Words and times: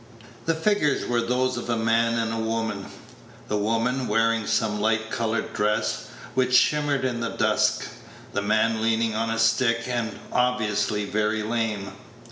The 0.47 0.55
figures 0.55 1.05
were 1.07 1.21
those 1.21 1.57
of 1.57 1.69
a 1.69 1.77
man 1.77 2.15
and 2.17 2.47
woman 2.47 2.87
the 3.49 3.55
woman 3.57 4.07
wearing 4.07 4.47
some 4.47 4.81
light 4.81 5.11
colored 5.11 5.53
dress, 5.53 6.07
which 6.33 6.57
shimmered 6.57 7.05
in 7.05 7.19
the 7.19 7.29
dusk; 7.29 7.85
the 8.33 8.41
man 8.41 8.81
leaning 8.81 9.13
on 9.13 9.29
a 9.29 9.37
stick, 9.37 9.81
and 9.85 10.17
obviously 10.33 11.05
very 11.05 11.43
lame. 11.43 11.91